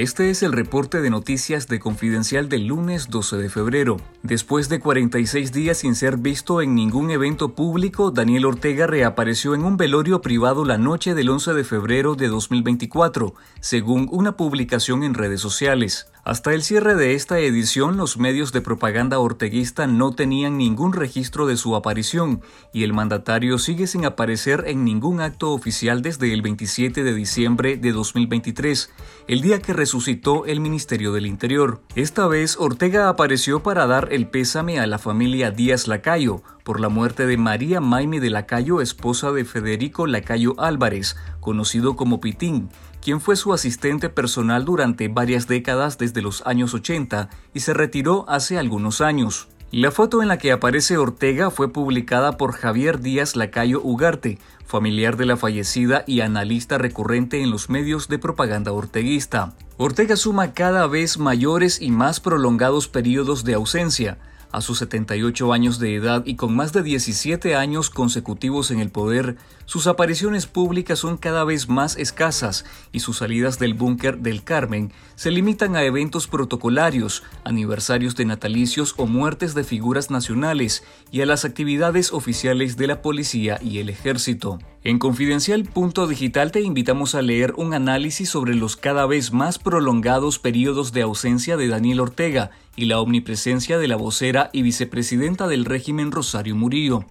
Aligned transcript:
Este 0.00 0.30
es 0.30 0.42
el 0.42 0.52
reporte 0.52 1.02
de 1.02 1.10
noticias 1.10 1.68
de 1.68 1.78
Confidencial 1.78 2.48
del 2.48 2.68
lunes 2.68 3.10
12 3.10 3.36
de 3.36 3.50
febrero. 3.50 3.98
Después 4.22 4.70
de 4.70 4.80
46 4.80 5.52
días 5.52 5.76
sin 5.76 5.94
ser 5.94 6.16
visto 6.16 6.62
en 6.62 6.74
ningún 6.74 7.10
evento 7.10 7.54
público, 7.54 8.10
Daniel 8.10 8.46
Ortega 8.46 8.86
reapareció 8.86 9.54
en 9.54 9.62
un 9.62 9.76
velorio 9.76 10.22
privado 10.22 10.64
la 10.64 10.78
noche 10.78 11.14
del 11.14 11.28
11 11.28 11.52
de 11.52 11.64
febrero 11.64 12.14
de 12.14 12.28
2024, 12.28 13.34
según 13.60 14.08
una 14.10 14.38
publicación 14.38 15.02
en 15.02 15.12
redes 15.12 15.42
sociales. 15.42 16.09
Hasta 16.22 16.52
el 16.52 16.62
cierre 16.62 16.96
de 16.96 17.14
esta 17.14 17.38
edición, 17.38 17.96
los 17.96 18.18
medios 18.18 18.52
de 18.52 18.60
propaganda 18.60 19.18
orteguista 19.18 19.86
no 19.86 20.12
tenían 20.12 20.58
ningún 20.58 20.92
registro 20.92 21.46
de 21.46 21.56
su 21.56 21.74
aparición 21.74 22.42
y 22.74 22.84
el 22.84 22.92
mandatario 22.92 23.58
sigue 23.58 23.86
sin 23.86 24.04
aparecer 24.04 24.64
en 24.66 24.84
ningún 24.84 25.22
acto 25.22 25.52
oficial 25.52 26.02
desde 26.02 26.32
el 26.34 26.42
27 26.42 27.04
de 27.04 27.14
diciembre 27.14 27.78
de 27.78 27.92
2023, 27.92 28.90
el 29.28 29.40
día 29.40 29.60
que 29.60 29.72
resucitó 29.72 30.44
el 30.44 30.60
Ministerio 30.60 31.12
del 31.12 31.24
Interior. 31.24 31.80
Esta 31.94 32.26
vez, 32.26 32.58
Ortega 32.58 33.08
apareció 33.08 33.62
para 33.62 33.86
dar 33.86 34.08
el 34.12 34.28
pésame 34.28 34.78
a 34.78 34.86
la 34.86 34.98
familia 34.98 35.50
Díaz 35.50 35.88
Lacayo 35.88 36.42
por 36.64 36.80
la 36.80 36.90
muerte 36.90 37.26
de 37.26 37.38
María 37.38 37.80
Maime 37.80 38.20
de 38.20 38.28
Lacayo, 38.28 38.82
esposa 38.82 39.32
de 39.32 39.46
Federico 39.46 40.06
Lacayo 40.06 40.54
Álvarez, 40.60 41.16
conocido 41.40 41.96
como 41.96 42.20
Pitín, 42.20 42.68
quien 43.02 43.20
fue 43.20 43.36
su 43.36 43.52
asistente 43.52 44.08
personal 44.08 44.64
durante 44.64 45.08
varias 45.08 45.46
décadas 45.46 45.98
desde 45.98 46.22
los 46.22 46.46
años 46.46 46.74
80 46.74 47.28
y 47.54 47.60
se 47.60 47.74
retiró 47.74 48.24
hace 48.28 48.58
algunos 48.58 49.00
años. 49.00 49.48
La 49.72 49.92
foto 49.92 50.20
en 50.20 50.26
la 50.26 50.36
que 50.36 50.50
aparece 50.50 50.96
Ortega 50.96 51.50
fue 51.50 51.72
publicada 51.72 52.36
por 52.36 52.52
Javier 52.52 52.98
Díaz 52.98 53.36
Lacayo 53.36 53.80
Ugarte, 53.80 54.38
familiar 54.66 55.16
de 55.16 55.26
la 55.26 55.36
fallecida 55.36 56.02
y 56.08 56.22
analista 56.22 56.76
recurrente 56.76 57.40
en 57.40 57.50
los 57.50 57.70
medios 57.70 58.08
de 58.08 58.18
propaganda 58.18 58.72
orteguista. 58.72 59.54
Ortega 59.76 60.16
suma 60.16 60.54
cada 60.54 60.88
vez 60.88 61.18
mayores 61.18 61.80
y 61.80 61.92
más 61.92 62.18
prolongados 62.18 62.88
periodos 62.88 63.44
de 63.44 63.54
ausencia, 63.54 64.18
a 64.52 64.60
sus 64.60 64.78
78 64.78 65.52
años 65.52 65.78
de 65.78 65.94
edad 65.94 66.22
y 66.26 66.36
con 66.36 66.54
más 66.54 66.72
de 66.72 66.82
17 66.82 67.54
años 67.54 67.90
consecutivos 67.90 68.70
en 68.70 68.80
el 68.80 68.90
poder, 68.90 69.36
sus 69.64 69.86
apariciones 69.86 70.46
públicas 70.46 70.98
son 70.98 71.16
cada 71.16 71.44
vez 71.44 71.68
más 71.68 71.96
escasas 71.96 72.64
y 72.92 73.00
sus 73.00 73.18
salidas 73.18 73.58
del 73.58 73.74
búnker 73.74 74.18
del 74.18 74.42
Carmen 74.42 74.92
se 75.14 75.30
limitan 75.30 75.76
a 75.76 75.84
eventos 75.84 76.26
protocolarios, 76.26 77.22
aniversarios 77.44 78.16
de 78.16 78.24
natalicios 78.24 78.94
o 78.96 79.06
muertes 79.06 79.54
de 79.54 79.64
figuras 79.64 80.10
nacionales 80.10 80.82
y 81.12 81.20
a 81.20 81.26
las 81.26 81.44
actividades 81.44 82.12
oficiales 82.12 82.76
de 82.76 82.86
la 82.86 83.02
policía 83.02 83.58
y 83.62 83.78
el 83.78 83.88
ejército. 83.88 84.58
En 84.82 84.98
Confidencial 84.98 85.64
Punto 85.64 86.06
Digital 86.06 86.52
te 86.52 86.62
invitamos 86.62 87.14
a 87.14 87.20
leer 87.20 87.52
un 87.58 87.74
análisis 87.74 88.30
sobre 88.30 88.54
los 88.54 88.78
cada 88.78 89.04
vez 89.04 89.30
más 89.30 89.58
prolongados 89.58 90.38
periodos 90.38 90.92
de 90.92 91.02
ausencia 91.02 91.58
de 91.58 91.68
Daniel 91.68 92.00
Ortega 92.00 92.50
y 92.76 92.86
la 92.86 92.98
omnipresencia 92.98 93.76
de 93.76 93.88
la 93.88 93.96
vocera 93.96 94.48
y 94.54 94.62
vicepresidenta 94.62 95.48
del 95.48 95.66
régimen 95.66 96.10
Rosario 96.10 96.56
Murillo. 96.56 97.04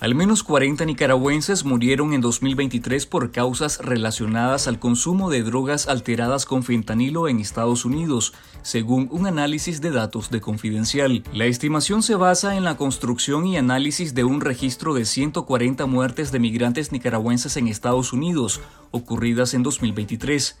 Al 0.00 0.14
menos 0.14 0.42
40 0.42 0.86
nicaragüenses 0.86 1.66
murieron 1.66 2.14
en 2.14 2.22
2023 2.22 3.04
por 3.04 3.32
causas 3.32 3.80
relacionadas 3.82 4.66
al 4.66 4.78
consumo 4.78 5.28
de 5.28 5.42
drogas 5.42 5.88
alteradas 5.88 6.46
con 6.46 6.62
fentanilo 6.62 7.28
en 7.28 7.38
Estados 7.38 7.84
Unidos, 7.84 8.32
según 8.62 9.08
un 9.10 9.26
análisis 9.26 9.82
de 9.82 9.90
datos 9.90 10.30
de 10.30 10.40
Confidencial. 10.40 11.22
La 11.34 11.44
estimación 11.44 12.02
se 12.02 12.14
basa 12.14 12.56
en 12.56 12.64
la 12.64 12.78
construcción 12.78 13.46
y 13.46 13.58
análisis 13.58 14.14
de 14.14 14.24
un 14.24 14.40
registro 14.40 14.94
de 14.94 15.04
140 15.04 15.84
muertes 15.84 16.32
de 16.32 16.38
migrantes 16.38 16.92
nicaragüenses 16.92 17.58
en 17.58 17.68
Estados 17.68 18.14
Unidos, 18.14 18.62
ocurridas 18.92 19.52
en 19.52 19.62
2023. 19.62 20.56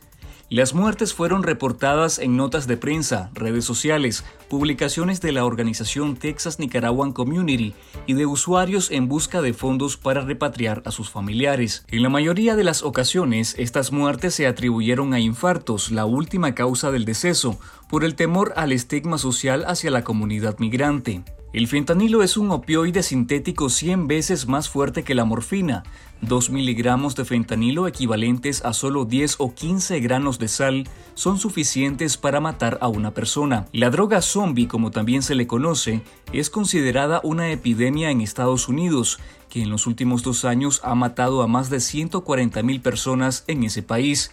Las 0.52 0.74
muertes 0.74 1.14
fueron 1.14 1.44
reportadas 1.44 2.18
en 2.18 2.36
notas 2.36 2.66
de 2.66 2.76
prensa, 2.76 3.30
redes 3.34 3.64
sociales, 3.64 4.24
publicaciones 4.48 5.20
de 5.20 5.30
la 5.30 5.44
organización 5.44 6.16
Texas 6.16 6.58
Nicaraguan 6.58 7.12
Community 7.12 7.72
y 8.06 8.14
de 8.14 8.26
usuarios 8.26 8.90
en 8.90 9.06
busca 9.06 9.42
de 9.42 9.52
fondos 9.52 9.96
para 9.96 10.22
repatriar 10.22 10.82
a 10.86 10.90
sus 10.90 11.08
familiares. 11.08 11.84
En 11.86 12.02
la 12.02 12.08
mayoría 12.08 12.56
de 12.56 12.64
las 12.64 12.82
ocasiones, 12.82 13.54
estas 13.58 13.92
muertes 13.92 14.34
se 14.34 14.48
atribuyeron 14.48 15.14
a 15.14 15.20
infartos, 15.20 15.92
la 15.92 16.04
última 16.04 16.52
causa 16.52 16.90
del 16.90 17.04
deceso, 17.04 17.60
por 17.88 18.02
el 18.02 18.16
temor 18.16 18.52
al 18.56 18.72
estigma 18.72 19.18
social 19.18 19.64
hacia 19.68 19.92
la 19.92 20.02
comunidad 20.02 20.58
migrante. 20.58 21.22
El 21.52 21.66
fentanilo 21.66 22.22
es 22.22 22.36
un 22.36 22.52
opioide 22.52 23.02
sintético 23.02 23.70
100 23.70 24.06
veces 24.06 24.46
más 24.46 24.68
fuerte 24.68 25.02
que 25.02 25.16
la 25.16 25.24
morfina. 25.24 25.82
2 26.20 26.50
miligramos 26.50 27.16
de 27.16 27.24
fentanilo 27.24 27.88
equivalentes 27.88 28.64
a 28.64 28.72
solo 28.72 29.04
10 29.04 29.36
o 29.38 29.52
15 29.52 29.98
granos 29.98 30.38
de 30.38 30.46
sal 30.46 30.88
son 31.14 31.38
suficientes 31.38 32.16
para 32.16 32.38
matar 32.38 32.78
a 32.80 32.86
una 32.86 33.14
persona. 33.14 33.66
La 33.72 33.90
droga 33.90 34.22
zombie, 34.22 34.68
como 34.68 34.92
también 34.92 35.22
se 35.22 35.34
le 35.34 35.48
conoce, 35.48 36.02
es 36.32 36.50
considerada 36.50 37.20
una 37.24 37.50
epidemia 37.50 38.12
en 38.12 38.20
Estados 38.20 38.68
Unidos, 38.68 39.18
que 39.48 39.60
en 39.60 39.70
los 39.70 39.88
últimos 39.88 40.22
dos 40.22 40.44
años 40.44 40.80
ha 40.84 40.94
matado 40.94 41.42
a 41.42 41.48
más 41.48 41.68
de 41.68 41.80
140 41.80 42.62
mil 42.62 42.80
personas 42.80 43.42
en 43.48 43.64
ese 43.64 43.82
país. 43.82 44.30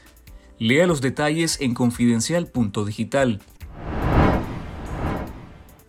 Lea 0.60 0.86
los 0.86 1.02
detalles 1.02 1.60
en 1.62 1.74
confidencial.digital. 1.74 3.42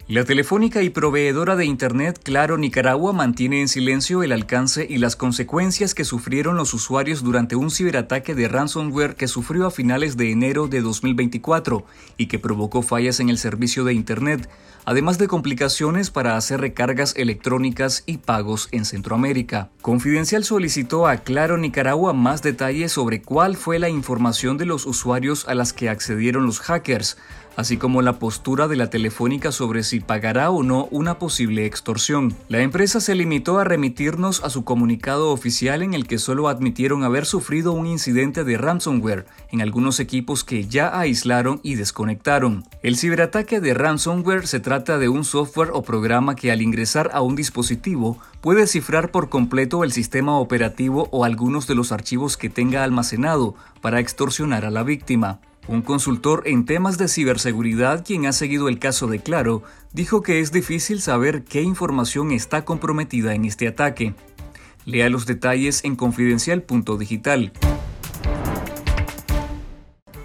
La 0.08 0.24
telefónica 0.24 0.82
y 0.82 0.88
proveedora 0.88 1.54
de 1.54 1.66
Internet 1.66 2.18
Claro 2.22 2.56
Nicaragua 2.56 3.12
mantiene 3.12 3.60
en 3.60 3.68
silencio 3.68 4.22
el 4.22 4.32
alcance 4.32 4.86
y 4.88 4.96
las 4.96 5.16
consecuencias 5.16 5.94
que 5.94 6.06
sufrieron 6.06 6.56
los 6.56 6.72
usuarios 6.72 7.22
durante 7.22 7.56
un 7.56 7.70
ciberataque 7.70 8.34
de 8.34 8.48
ransomware 8.48 9.16
que 9.16 9.28
sufrió 9.28 9.66
a 9.66 9.70
finales 9.70 10.16
de 10.16 10.32
enero 10.32 10.66
de 10.66 10.80
2024 10.80 11.84
y 12.16 12.24
que 12.24 12.38
provocó 12.38 12.80
fallas 12.80 13.20
en 13.20 13.28
el 13.28 13.36
servicio 13.36 13.84
de 13.84 13.92
Internet, 13.92 14.48
además 14.86 15.18
de 15.18 15.28
complicaciones 15.28 16.10
para 16.10 16.38
hacer 16.38 16.62
recargas 16.62 17.14
electrónicas 17.14 18.02
y 18.06 18.16
pagos 18.16 18.68
en 18.72 18.86
Centroamérica. 18.86 19.68
Confidencial 19.82 20.42
solicitó 20.42 21.06
a 21.06 21.18
Claro 21.18 21.58
Nicaragua 21.58 22.14
más 22.14 22.40
detalles 22.40 22.92
sobre 22.92 23.20
cuál 23.20 23.58
fue 23.58 23.78
la 23.78 23.90
información 23.90 24.56
de 24.56 24.64
los 24.64 24.86
usuarios 24.86 25.46
a 25.48 25.54
las 25.54 25.74
que 25.74 25.90
accedieron 25.90 26.46
los 26.46 26.60
hackers, 26.60 27.18
así 27.58 27.76
como 27.76 28.02
la 28.02 28.20
postura 28.20 28.68
de 28.68 28.76
la 28.76 28.88
telefónica 28.88 29.50
sobre 29.50 29.82
pagará 30.02 30.50
o 30.50 30.62
no 30.62 30.88
una 30.90 31.18
posible 31.18 31.66
extorsión. 31.66 32.34
La 32.48 32.60
empresa 32.60 33.00
se 33.00 33.14
limitó 33.14 33.58
a 33.58 33.64
remitirnos 33.64 34.42
a 34.42 34.50
su 34.50 34.64
comunicado 34.64 35.30
oficial 35.30 35.82
en 35.82 35.94
el 35.94 36.06
que 36.06 36.18
solo 36.18 36.48
admitieron 36.48 37.04
haber 37.04 37.26
sufrido 37.26 37.72
un 37.72 37.86
incidente 37.86 38.44
de 38.44 38.58
ransomware 38.58 39.26
en 39.50 39.60
algunos 39.60 40.00
equipos 40.00 40.44
que 40.44 40.66
ya 40.66 40.98
aislaron 40.98 41.60
y 41.62 41.74
desconectaron. 41.74 42.64
El 42.82 42.96
ciberataque 42.96 43.60
de 43.60 43.74
ransomware 43.74 44.46
se 44.46 44.60
trata 44.60 44.98
de 44.98 45.08
un 45.08 45.24
software 45.24 45.70
o 45.72 45.82
programa 45.82 46.36
que 46.36 46.50
al 46.50 46.62
ingresar 46.62 47.10
a 47.12 47.22
un 47.22 47.36
dispositivo 47.36 48.18
puede 48.40 48.66
cifrar 48.66 49.10
por 49.10 49.28
completo 49.28 49.84
el 49.84 49.92
sistema 49.92 50.38
operativo 50.38 51.08
o 51.10 51.24
algunos 51.24 51.66
de 51.66 51.74
los 51.74 51.92
archivos 51.92 52.36
que 52.36 52.50
tenga 52.50 52.84
almacenado 52.84 53.54
para 53.80 54.00
extorsionar 54.00 54.64
a 54.64 54.70
la 54.70 54.82
víctima. 54.82 55.40
Un 55.68 55.82
consultor 55.82 56.44
en 56.46 56.64
temas 56.64 56.96
de 56.96 57.08
ciberseguridad, 57.08 58.02
quien 58.02 58.24
ha 58.24 58.32
seguido 58.32 58.70
el 58.70 58.78
caso 58.78 59.06
de 59.06 59.18
Claro, 59.18 59.62
dijo 59.92 60.22
que 60.22 60.40
es 60.40 60.50
difícil 60.50 61.02
saber 61.02 61.44
qué 61.44 61.60
información 61.60 62.30
está 62.30 62.64
comprometida 62.64 63.34
en 63.34 63.44
este 63.44 63.68
ataque. 63.68 64.14
Lea 64.86 65.10
los 65.10 65.26
detalles 65.26 65.84
en 65.84 65.94
confidencial.digital. 65.94 67.52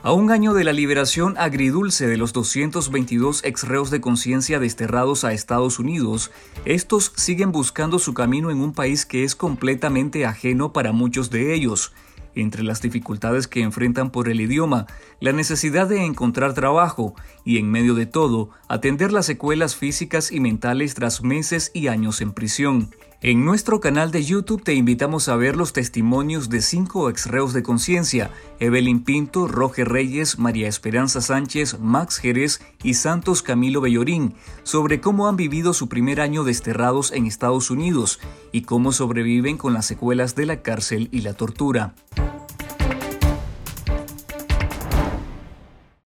A 0.01 0.13
un 0.13 0.31
año 0.31 0.53
de 0.53 0.63
la 0.63 0.71
liberación 0.71 1.35
agridulce 1.37 2.07
de 2.07 2.15
los 2.15 2.31
222 2.31 3.43
exreos 3.43 3.91
de 3.91 3.99
conciencia 3.99 4.59
desterrados 4.59 5.25
a 5.25 5.33
Estados 5.33 5.77
Unidos, 5.77 6.31
estos 6.63 7.11
siguen 7.17 7.51
buscando 7.51 7.99
su 7.99 8.13
camino 8.13 8.49
en 8.49 8.61
un 8.61 8.71
país 8.71 9.05
que 9.05 9.25
es 9.25 9.35
completamente 9.35 10.25
ajeno 10.25 10.71
para 10.71 10.93
muchos 10.93 11.29
de 11.29 11.53
ellos 11.53 11.91
entre 12.35 12.63
las 12.63 12.81
dificultades 12.81 13.47
que 13.47 13.61
enfrentan 13.61 14.09
por 14.09 14.29
el 14.29 14.41
idioma, 14.41 14.87
la 15.19 15.31
necesidad 15.31 15.87
de 15.87 16.03
encontrar 16.03 16.53
trabajo 16.53 17.15
y, 17.45 17.57
en 17.57 17.69
medio 17.71 17.93
de 17.95 18.05
todo, 18.05 18.49
atender 18.67 19.11
las 19.11 19.25
secuelas 19.25 19.75
físicas 19.75 20.31
y 20.31 20.39
mentales 20.39 20.95
tras 20.95 21.23
meses 21.23 21.71
y 21.73 21.87
años 21.87 22.21
en 22.21 22.31
prisión. 22.31 22.89
En 23.23 23.45
nuestro 23.45 23.79
canal 23.79 24.11
de 24.11 24.21
YouTube 24.21 24.61
te 24.61 24.73
invitamos 24.73 25.29
a 25.29 25.37
ver 25.37 25.55
los 25.55 25.71
testimonios 25.71 26.49
de 26.49 26.61
cinco 26.61 27.07
exreos 27.07 27.53
de 27.53 27.63
conciencia, 27.63 28.31
Evelyn 28.59 29.01
Pinto, 29.01 29.47
Roger 29.47 29.87
Reyes, 29.87 30.39
María 30.39 30.67
Esperanza 30.67 31.21
Sánchez, 31.21 31.79
Max 31.79 32.17
Jerez 32.17 32.59
y 32.83 32.95
Santos 32.95 33.41
Camilo 33.41 33.79
Bellorín, 33.79 34.35
sobre 34.63 34.99
cómo 34.99 35.29
han 35.29 35.37
vivido 35.37 35.71
su 35.71 35.87
primer 35.87 36.19
año 36.19 36.43
desterrados 36.43 37.13
en 37.13 37.25
Estados 37.25 37.71
Unidos 37.71 38.19
y 38.51 38.63
cómo 38.63 38.91
sobreviven 38.91 39.55
con 39.57 39.73
las 39.73 39.85
secuelas 39.85 40.35
de 40.35 40.45
la 40.45 40.61
cárcel 40.61 41.07
y 41.13 41.21
la 41.21 41.33
tortura. 41.33 41.95